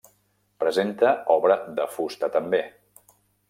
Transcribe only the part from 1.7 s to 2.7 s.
de fusta també.